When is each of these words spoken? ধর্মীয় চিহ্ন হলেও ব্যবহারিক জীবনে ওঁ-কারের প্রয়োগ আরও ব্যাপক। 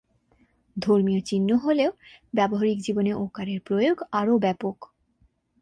ধর্মীয় 0.77 1.21
চিহ্ন 1.21 1.49
হলেও 1.55 1.91
ব্যবহারিক 2.33 2.77
জীবনে 2.81 3.11
ওঁ-কারের 3.13 3.59
প্রয়োগ 3.65 3.97
আরও 4.11 4.35
ব্যাপক। 4.39 4.77